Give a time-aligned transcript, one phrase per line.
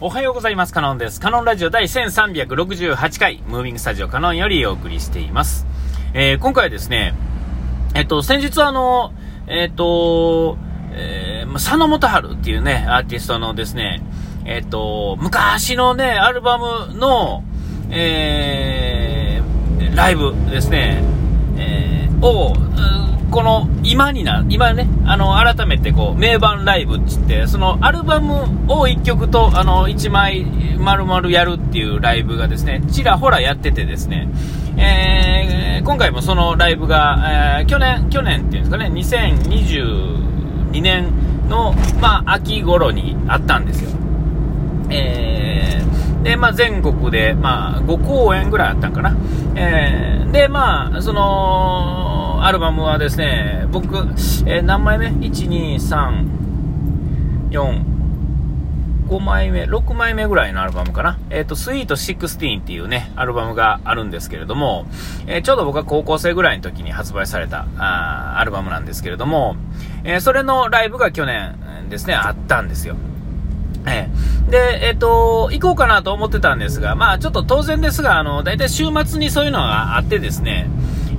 [0.00, 0.72] おはようございます。
[0.72, 1.20] カノンです。
[1.20, 5.66] カノンラジオ第1368回、ムービングスタジオカノンよりお送りしています。
[6.14, 7.14] えー、今回はですね、
[7.96, 9.12] えっと、先日あの、
[9.48, 10.56] えっと、
[10.92, 14.00] えー、佐野元春っていうね、アーティストのですね、
[14.44, 17.42] えっと、昔のね、アルバムの、
[17.90, 21.02] えー、ライブですね、
[21.56, 22.54] えー、を、
[23.30, 28.42] この今にな、今ね、あの、改めてこう、名盤ライブっつって、そのアルバム
[28.72, 30.44] を1曲と、あの、1枚
[30.78, 34.28] 丸々やるっていうライブがですね、ちらほらやっててですね、
[34.76, 41.12] えー、今回もそのライブが、えー、去年、去年っていうんですかね、2022年
[41.48, 43.90] の、まあ、秋頃にあったんですよ。
[44.90, 49.16] えー、で、まあ、全国で、まあ、5公演ぐらいあったんかな。
[49.54, 57.98] えー、で、まあ、その、アルバムはですね、僕、えー、何枚目 ?1、2、3、4、
[59.08, 61.18] 5枚目、6枚目ぐらいのアルバムかな。
[61.30, 64.86] えっ、ー、と、スイート16っていうね、アルバムがあるんですけれども、
[65.26, 69.56] えー、ちょうど僕が高校生ぐらいの時に発売されたあアルバムなんですけれども、
[70.04, 71.56] えー、それのライブが去年
[71.88, 72.96] ですね、あったんですよ。
[73.86, 80.68] えー、で、えっ、と、行こうかなと思ってたんですが、まあちょっと当然ですが、あの、大体週末にそういうのがあってですね、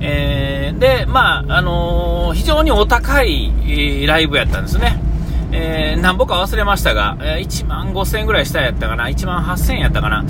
[0.00, 5.00] えー、で、まあ、あのー、非常にお高い、ライブやったんですね。
[5.52, 10.24] えー、何ぼか忘れましたが、え、1万5000円ぐらいしたやったかな、1万8000円やったかな。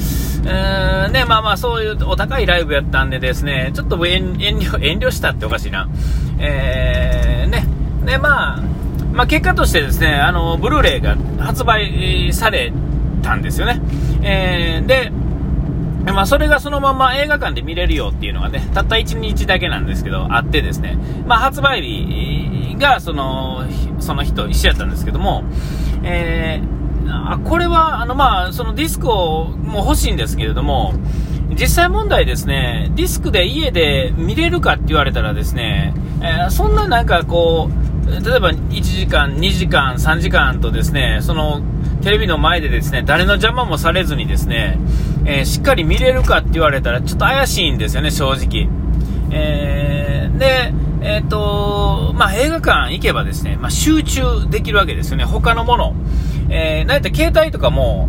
[0.47, 5.89] えー、ね、まあまあ、そういうお高いライブやったんでですね、ちょっと遠遠慮、遠慮したっておかしいな。
[6.39, 7.67] えー、ね、
[8.05, 8.63] で、まあ、
[9.13, 12.73] まあ、結果としてですね、あの、ブルーレイが発売され
[13.23, 13.81] たんですよね。
[14.23, 15.13] えー、で、
[16.07, 23.65] まあ、それがそのまま映画館で見れるよっていうのがね、たった1日だけなんですけど、あってですね、まあ、発売日がその、
[24.01, 25.45] その日と一緒やったんですけども、
[26.03, 30.95] えー、あこれは、あの、まあ、そのディスクをもう欲しいんですけれども、
[31.51, 37.81] 実際問題ですね、ディスクで家で見れるかって言われたらですね、えー、そんななんかこう、
[38.11, 41.61] 例えば1時間、2時間、3時間とですね、その
[42.03, 44.79] テレビの前でですね、誰の邪魔もされずにですね、
[45.27, 48.69] えー、しっかり見れるかって言われたらちょっと怪しいんですよね、正直。
[49.31, 50.73] えー、で、
[51.03, 55.95] えっ、ー、と、まあ、映画館行けばですね、まあ、集中できるわけですよね、他のもの。
[56.49, 58.09] えー、なんやったら携帯とかも、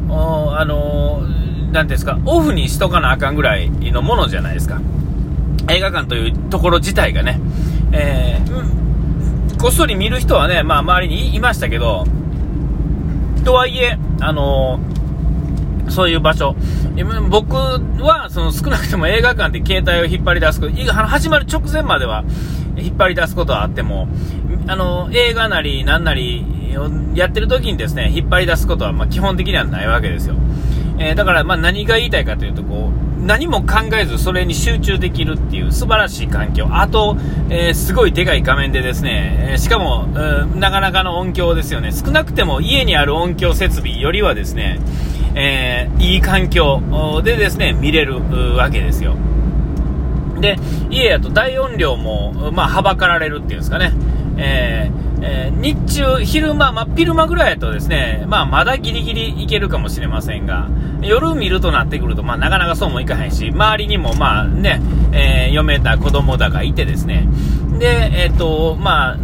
[0.58, 4.82] あのー、なんですか、オフにしとかなあかんぐらいのものじゃないですか。
[5.70, 7.40] 映画館というところ自体がね。
[7.92, 12.06] えー、こっそり見る人はね、まあ、周りにいましたけど、
[13.44, 14.80] とはいえ、あの
[15.90, 16.56] そういう場所。
[17.30, 22.24] 僕は、その少なくとも映画館で携帯を引っ張り出すこと、始まる直前までは
[22.78, 24.08] 引っ張り出すことはあっても、
[24.68, 26.46] あの、映画なり何なり
[27.14, 30.36] やってる時にですね、引っ張り出すことはま基本的にはないわけですよ。
[30.98, 36.68] えー、だからま何が言いたいかというと、こう、何も考えずそれに集中できるっていう素晴らしい環境。
[36.72, 37.18] あと、
[37.50, 40.08] えー、すごいでかい画面でですね、えしかも、
[40.56, 41.92] なかなかの音響ですよね。
[41.92, 44.80] 少なくても家にある音響設備よりはですね、
[45.36, 46.82] えー、いい環境
[47.24, 48.22] でですね、見れる
[48.56, 49.16] わけですよ。
[50.40, 50.58] で、
[50.90, 53.94] 家やと大音量も、まあ、はばかられるっていうんですかね。
[54.42, 60.68] えーえー、日中、昼間、まあ、昼間ぐらいだとですね、まあ、まだギリギリいけるかもしれませんが、
[61.02, 64.82] 夜見るとなってくると、まあ、なかなかそうもいかへんし、周りにも、まあね、
[65.12, 67.28] えー、嫁だ、子供だがいてですね、
[67.78, 69.18] で、えっ、ー、と、まあ、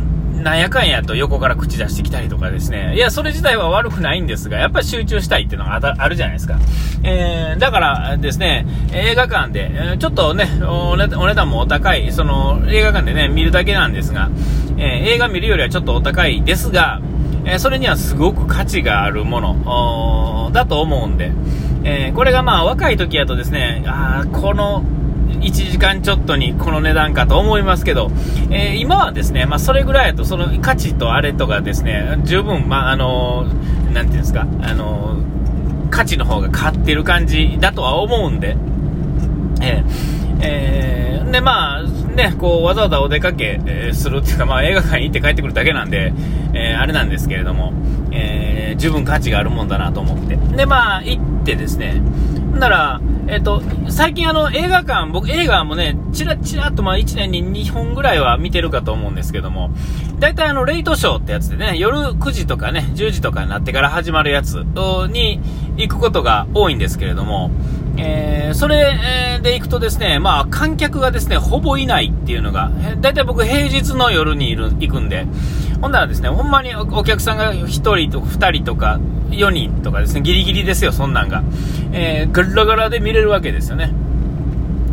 [0.43, 2.95] なんやかんやと横から口出してきたりとかですね。
[2.95, 6.59] いや、それ自体は悪くないんですが、やっぱり集中したいっていうのがあるじゃないですか。
[7.03, 14.29] えー、だからですね、映画館で、ちょっとねお、値段もお高い、その、映画館でね、見るだけなんですが、
[14.77, 17.01] えー、映画見るよりはちょっとお高いですが、
[17.45, 21.31] え、それにはすごく価値があるもの、だと思うんで、
[21.83, 24.83] えこれがまあ若い時やとですね、ああこの、
[25.39, 28.09] 1時間ちょっとにこの値段かと思いますけど、
[28.49, 38.57] えー、今はですね、まあ、それぐらいだと、その価値とあれとかですね、十分、まあ、あのー、なんていうんですか、あのー、価値の方が勝ってる感じだとは思うんで、
[39.61, 43.59] えー、えー、で、まあ、ね、こう、わざわざお出かけ、
[43.93, 46.13] するっていうか、まあ、映画館に行って帰ってくるだけなんで、
[46.53, 47.73] えあれなんですけれども、
[48.11, 48.26] え
[48.57, 50.35] え十分価値があるもんだなと思って。
[50.35, 52.01] で、まあ、行ってですね、
[52.53, 59.69] なら、えっ、と、最近あの映画館、僕映画もね、ちらちらっとまあ1年に2本ぐらいは見てるかと思うんですけども、
[60.19, 64.63] 大体あのレイトショーってやつでね、夜9時とかね、10時とかになってから始まるやつ
[65.09, 65.39] に
[65.77, 67.51] 行くことが多いんですけれども、
[67.97, 72.71] えー、それで行くとですね、まあ観客がですね、ほぼいないっていうのが、
[73.01, 75.25] 大体僕平日の夜にいる行くんで、
[75.81, 78.99] ほんならですね、ほんまにお客さんが1人とか2人とか、
[79.29, 81.43] 4人とかですね、ギリギリですよ、そんなんが。
[81.91, 83.93] えー、ガラガラで見れるわけですよね。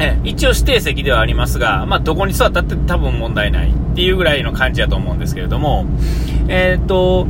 [0.01, 5.87] え一応指定席ではありますが、まあ、どこに座ったって多分問題ないっていうぐらいの感じだと思うんですけれども、
[6.49, 7.29] えっ、と、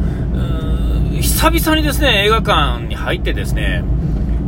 [1.20, 3.84] 久々にですね、映画館に入ってですね、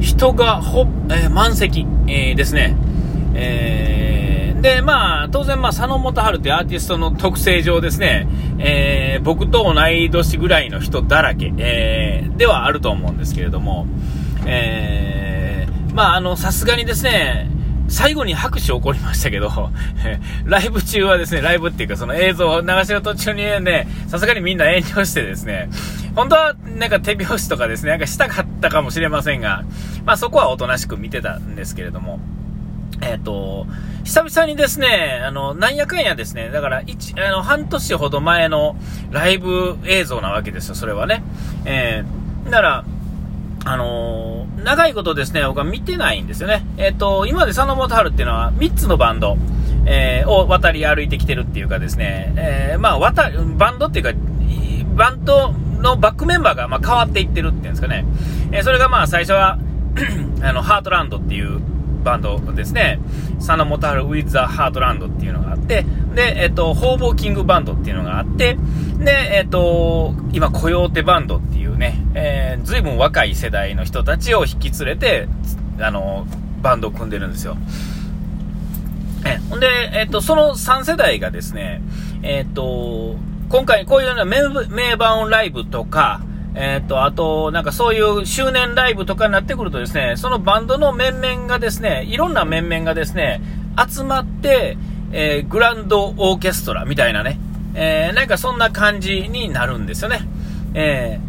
[0.01, 2.77] 人がほ、えー、満席、えー、ですね。
[3.35, 8.27] えー、で、まあ、当然、まあ、佐野元春というアーティストの特性上ですね、
[8.59, 13.87] え、僕と同い年ぐらいの人だらけ、え、ではあると思うんですけれども、
[14.47, 17.51] え、まあ、あの、さすがにですね、
[17.89, 19.51] 最後に拍手起こりましたけど、
[20.45, 25.69] ライブ中はですね、ライブっていうかその映像を流しの途中にね、さすがにみんな遠慮してですね、
[26.17, 29.65] 本当はなんか手拍子とかですね、なんかしたかったかもしれませんが、
[30.05, 32.19] まあそこはおとなしく見てたんですけれども、
[33.03, 33.67] えっ、ー、と、
[34.05, 38.77] 久々にですね、あの、なんやかんやですね、だから、一、あの、半年ほど前の
[39.11, 41.23] ライブ映像なわけですよ、それはね。
[41.67, 42.85] えー、だから、
[43.67, 46.65] あのー、長いことですね、僕は見てないんですよね。
[46.79, 49.37] えっ、ー、と、今まで佐野元春っていうのは3つのバンド、
[49.87, 54.13] えー、を渡り歩いてきてるっていうかですね、えー、まあ、渡、バンドっていうか、
[54.95, 58.05] バンドのバックメンバーがま変わっていってるっていうんですかね。
[58.53, 59.59] えそれがまあ最初は
[60.43, 61.61] あの、ハートランドっていう
[62.05, 63.01] バンドですね。
[63.39, 65.85] 佐野元春 with the ハートランドっていうのがあって、
[66.15, 68.57] で、えっ、と、ホーボーキングバンドっていうのがあって、
[68.99, 75.29] で、えっ、と、今、コヨーテバンドっていうね、えー、ずいぶん若い世代の人たちを引き連れて、
[75.81, 76.27] あの、
[76.63, 77.57] バンドを組んでるんですよ。
[79.27, 81.83] え、ほんで、えっ、と、その3世代がですね、
[82.23, 83.17] えっ、と、
[83.49, 86.21] 今回こういうような名盤ライブとか、
[86.55, 93.43] えっ、と、あと、なんかそういう周年ライブとかになってくるとですね、そのバンドの面々がですね、いろんな面々がですね、
[93.77, 94.79] 集まって、
[95.13, 97.39] えー、グランドオーケストラみたいなね、
[97.75, 100.21] えー、なんかそんな感じになるんですよね。
[100.75, 101.21] え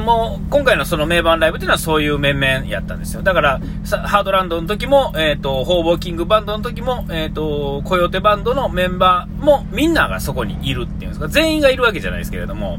[0.00, 3.22] もう、今回のその名盤ライブっていうのはそういう面々やったんですよ。
[3.22, 3.60] だから、
[4.06, 12.78] ハードランドの時も、えっ、ー、と、ホーボーキングバンドの時も、えっ、ー、と、コヨテバンドのメンバーもみんながそこにいるっていうんですか、全員がいるわけじゃないですけれども、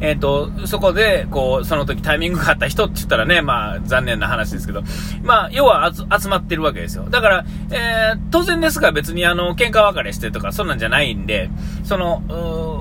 [0.00, 4.82] えっ、ー、と、そこで、こう、その時タイミングがあった人って言ったらね、まあ、残念な話ですけど、
[5.22, 7.06] まあ、要は集まってるわけですよ。
[7.10, 11.50] だから、えー、当然ですが別にあの、喧嘩別れしてとか、そんなんじゃないんで、
[11.84, 12.22] その、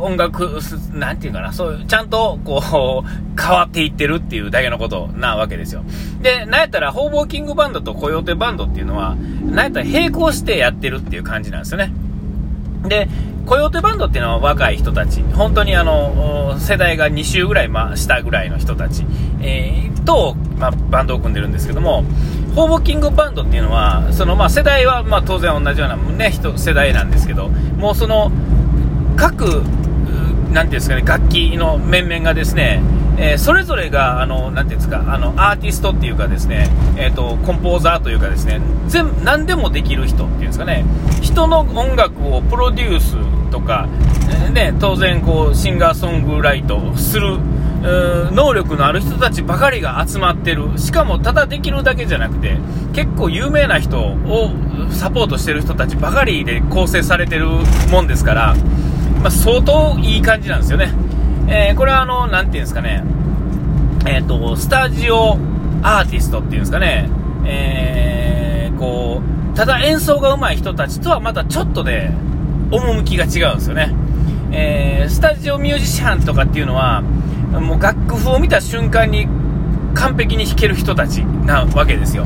[0.01, 0.59] 音楽、
[0.93, 5.83] なんていうかな、そういう、ちゃんと、こう、変わっていってるっていうだけのことなわけですよ。
[6.21, 11.91] で、なんやったら、ホーボーキングバンドとコヨーテバンドっていうのは、なんやったら並行してやってるっていう感じなんですよね。
[12.87, 13.09] で、
[13.47, 19.05] コヨーテバンドっていうのは若い人たち、本当にあの、世代が2週ぐらい、まあ、下ぐらいの人たち、
[19.39, 22.03] えー、と、まあ、バンドを組んでるんですけども、
[22.55, 28.33] ホーボキングバンドっていうのは、その、まあ、世代は、まあ、当然同じようなね、人、世代なんですけど、もうその、
[29.15, 32.81] 各、なんていうんですかね、楽器の面々がですね、
[33.17, 40.85] えー、それぞれが、あの、なんていうんですか、あの、アーティストっていうかですね、えっ、ー、と、コンポーザーというかですね、全、何でもできる人っていうんですかね、
[41.21, 43.15] 人の音楽をプロデュース
[43.47, 43.87] とか、
[44.53, 47.37] ね、当然、こう、シンガーソングライトする、
[48.31, 50.77] 能力のある人たちばかりが集まってる。
[50.77, 52.57] しかも、ただできるだけじゃなくて、
[52.93, 54.51] 結構有名な人を
[54.91, 57.47] サポートしてる人たちばかりで構成されてる
[57.91, 58.55] もんですから、
[59.21, 60.91] まあ、相当いい感じなんですよね。
[61.47, 63.03] えー、これはあの、なんていうんですかね、
[64.05, 65.37] えっ、ー、と、スタジオ
[65.81, 67.09] アーティストっていうんですかね、
[67.45, 69.21] えー、こ
[69.53, 72.13] う、ただ演奏が上手い人たちとはまたちょっとね、
[72.71, 73.93] 趣が違うんですよね。
[74.51, 79.27] えー、スタジオミュージシャンとかっていうのは、もう楽譜を見た瞬間に
[79.93, 82.25] 完璧に弾ける人たちなわけですよ。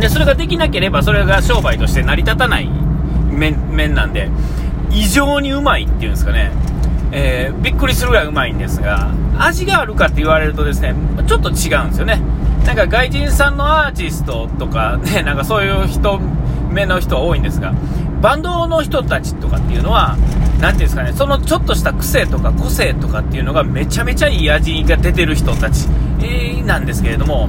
[0.00, 4.28] で、それができなければ、それが商売として成り立たない面なんで、
[4.90, 6.50] 異常にうまいっていうんですかね。
[7.12, 10.94] えー、びっくりするぐらいうまいんですが、味があるかって言われるとですね、
[11.26, 12.20] ちょっと違うんですよね。
[12.64, 16.20] なんか外人さんのアーティストとかね、なんかそういう人、
[16.70, 17.74] 目の人は多いんですが、
[18.22, 20.16] バンドの人たちとかっていうのは、
[20.60, 25.86] 何ていうんですかね、そのちょっとした癖とか個性とかっていうのがめちゃめちゃいい味が出てる人たち、
[26.64, 27.48] なんですけれども、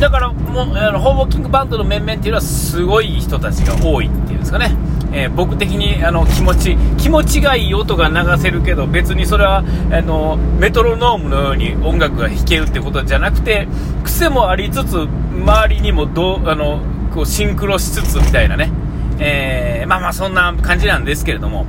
[0.00, 4.74] だからもう、あの、ホーボーキングバンドの面々っていうのはすごい人たちが多いっていうんですかね。
[5.14, 9.62] えー、僕的にあの気持ち気持ちがいい音が流せるけど別にそれはあ
[10.02, 13.68] のメトロノームのように音楽が弾けるってことじゃなくて
[14.02, 16.80] 癖もありつつ周りにもどあの
[17.14, 18.72] こうシンクロしつつみたいなね、
[19.20, 21.66] えー、まあまあそんな感じなんですけれども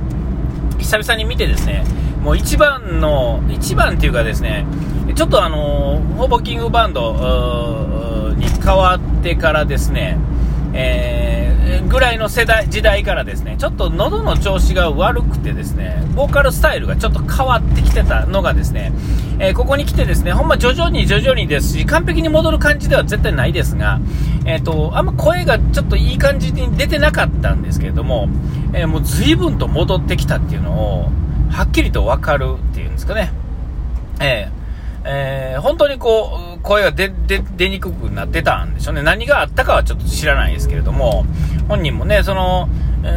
[0.78, 1.84] 久々に見てですね
[2.22, 4.66] もう一番の一番っていうかですね
[5.14, 10.18] ちょっとあのほぼキングバンドに変わってからですね、
[10.74, 18.92] えー、ぐらいの世代、時代からですね、ちょっと喉の調子が悪くてですね、ボーカルスタイルがちょっと変わってきてたのがですね、
[19.38, 24.00] えー、ここに来てですね、ほんま徐々に徐々にですし、完璧に戻る感じでは絶対ないですが、
[24.46, 28.28] えっ、ー、と、あんま声がちょっといい感じに出てなかったんですけれども、
[28.72, 31.10] えもう随分と戻ってきたっていうのを、
[31.50, 33.32] はっきりとわかるっていうんですかね。
[34.20, 34.56] えー
[35.08, 39.02] えー、本当にこう、声が出、出、出にくくなってたんでしょうね。
[39.02, 41.24] 何があったかはちょっと知らないですけれども、
[41.68, 42.68] 本人もね、その、
[43.04, 43.08] え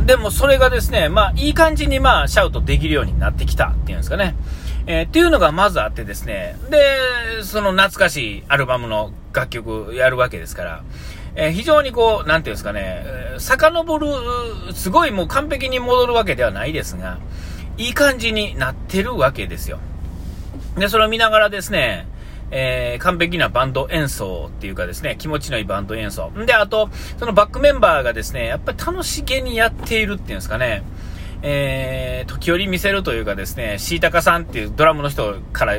[0.00, 4.36] ー、でもそれがですね、まあ、いい感じにまあ、シャウトできるようになってきたっていうんですかね。
[4.86, 10.84] えー、っていうのがまずあってですね、で、その懐かしいアルバムの楽曲やるわけですから、
[11.34, 13.04] えー、非常にこう、なんていうんですかね、
[13.38, 14.08] 遡る、
[14.72, 17.18] すごいもう完璧に戻るわけではないですが、
[17.76, 19.78] いい感じになってるわけですよ。
[20.78, 22.08] で、それを見ながらですね、
[22.50, 26.30] えー、完璧なバンド演奏っていうかですね、気持ちのいいバンド演奏。
[26.46, 26.88] で、あと、
[27.18, 30.82] そのバックメンバーがですね、やっぱり楽しげにやっているっていうんですかね、
[31.42, 35.74] えー、時折見せるというかですね、シータカさんっていうドラムの人から、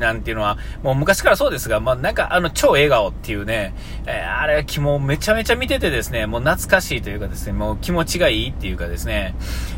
[0.00, 3.74] なんていうのは、もう昔からそうですが、まあ、なんかあの超笑顔っていうね、
[4.06, 9.34] えー、あれ、もうめちゃめちゃ見ててですね、もう懐かしいというかですね、もう気持ちがいいっていうかですね、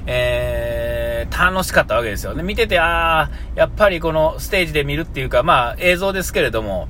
[0.07, 2.43] えー、楽しかったわけですよね。
[2.43, 6.89] 見てて、ああ、やっぱりこのステージで見るっていうか、まあ映像ですけれども、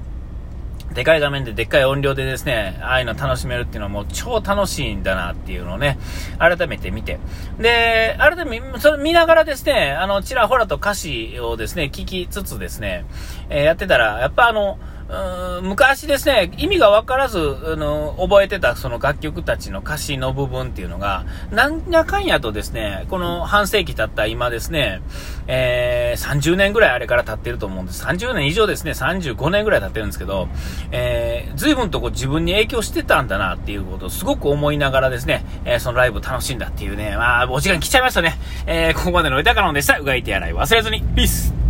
[0.94, 5.98] でかい画面ででっかい音量でですね、ああいうの楽しめるっていうのはもう超楽しいんだなっていうのをね、
[6.38, 7.18] 改めて見て。
[7.58, 13.04] で、改めて、それ見ながらですね、あの、ちらほらと歌詞をですね、聞きつつですね、
[13.48, 14.78] えー、やってたら、やっぱあの、
[15.12, 25.02] うん昔ですね、意味がわからず、あの、覚えてたその楽曲たちの歌詞の部分っていうのが、なんやかんやとですね、この半世紀経った今ですね、
[25.46, 28.02] えー、30年ぐらいあれから経ってると思うんです。
[28.04, 30.48] 30年以上ですね、35年ぐらい経ってるんですけど、
[30.92, 38.38] えー、随分とこう自分に影響してたんだなっていうことをすごく思いながらですね、えー、そのライブ楽しんだっていうね、まあ、お時間来ちゃいましたね。
[38.66, 39.98] えー、ここまでの歌からのでした。
[39.98, 41.02] うがいて洗い忘れずに。
[41.14, 41.61] ピース